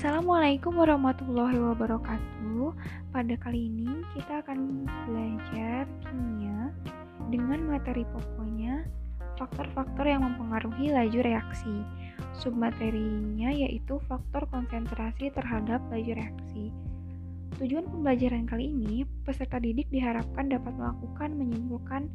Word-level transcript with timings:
Assalamualaikum 0.00 0.80
warahmatullahi 0.80 1.60
wabarakatuh. 1.60 2.72
Pada 3.12 3.34
kali 3.36 3.68
ini 3.68 4.00
kita 4.16 4.40
akan 4.40 4.88
belajar 5.04 5.84
kimia 6.00 6.72
dengan 7.28 7.68
materi 7.68 8.08
pokoknya 8.08 8.88
faktor-faktor 9.36 10.08
yang 10.08 10.24
mempengaruhi 10.24 10.88
laju 10.88 11.20
reaksi. 11.20 11.84
Submaterinya 12.32 13.52
yaitu 13.52 14.00
faktor 14.08 14.48
konsentrasi 14.48 15.36
terhadap 15.36 15.84
laju 15.92 16.12
reaksi. 16.16 16.72
Tujuan 17.60 17.84
pembelajaran 17.84 18.48
kali 18.48 18.72
ini, 18.72 19.04
peserta 19.28 19.60
didik 19.60 19.92
diharapkan 19.92 20.48
dapat 20.48 20.80
melakukan, 20.80 21.36
menyimpulkan, 21.36 22.08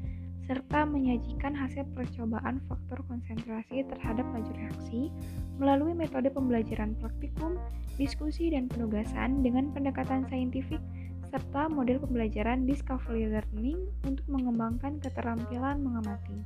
serta 0.46 0.86
menyajikan 0.86 1.58
hasil 1.58 1.86
percobaan 1.98 2.62
faktor 2.70 3.02
konsentrasi 3.10 3.82
terhadap 3.90 4.26
laju 4.30 4.52
reaksi 4.54 5.10
melalui 5.58 5.98
metode 5.98 6.30
pembelajaran 6.30 6.94
praktikum, 7.02 7.58
diskusi, 7.98 8.54
dan 8.54 8.70
penugasan 8.70 9.42
dengan 9.42 9.74
pendekatan 9.74 10.30
saintifik 10.30 10.82
serta 11.34 11.68
model 11.68 11.98
pembelajaran 12.00 12.70
discovery 12.70 13.26
learning 13.26 13.90
untuk 14.06 14.24
mengembangkan 14.30 15.02
keterampilan 15.02 15.82
mengamati. 15.82 16.38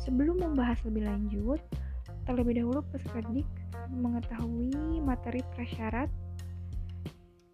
Sebelum 0.00 0.40
membahas 0.40 0.80
lebih 0.88 1.04
lanjut, 1.04 1.60
terlebih 2.24 2.64
dahulu 2.64 2.80
peserta 2.88 3.20
didik 3.28 3.46
mengetahui 3.92 5.04
materi 5.04 5.44
prasyarat 5.52 6.08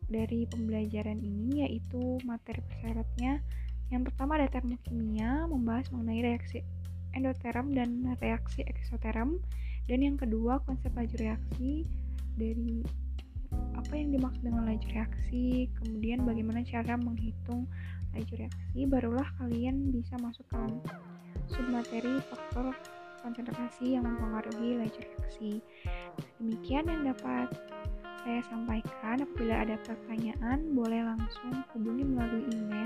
dari 0.07 0.47
pembelajaran 0.47 1.19
ini 1.19 1.67
yaitu 1.67 2.23
materi 2.23 2.63
persyaratnya 2.63 3.43
yang 3.91 4.03
pertama 4.03 4.35
ada 4.39 4.51
termokimia, 4.51 5.47
membahas 5.47 5.87
mengenai 5.95 6.35
reaksi 6.35 6.67
endoterm 7.15 7.73
dan 7.73 8.03
reaksi 8.19 8.67
eksoterm. 8.67 9.39
Dan 9.87 10.03
yang 10.03 10.19
kedua, 10.19 10.59
konsep 10.67 10.91
laju 10.93 11.17
reaksi 11.17 11.87
dari 12.35 12.83
apa 13.79 13.93
yang 13.95 14.11
dimaksud 14.19 14.43
dengan 14.43 14.67
laju 14.67 14.87
reaksi, 14.91 15.71
kemudian 15.79 16.27
bagaimana 16.27 16.67
cara 16.67 16.99
menghitung 16.99 17.71
laju 18.11 18.35
reaksi, 18.35 18.79
barulah 18.91 19.29
kalian 19.39 19.95
bisa 19.95 20.19
masuk 20.19 20.43
ke 20.51 20.59
submateri 21.55 22.19
faktor 22.27 22.75
konsentrasi 23.23 23.95
yang 23.95 24.07
mempengaruhi 24.07 24.83
laju 24.83 25.01
reaksi. 25.03 25.63
Demikian 26.43 26.91
yang 26.91 27.15
dapat 27.15 27.55
saya 28.27 28.43
sampaikan. 28.51 29.23
Apabila 29.23 29.63
ada 29.63 29.79
pertanyaan, 29.87 30.75
boleh 30.75 31.07
langsung 31.07 31.63
hubungi 31.75 32.03
melalui 32.03 32.47
email 32.51 32.86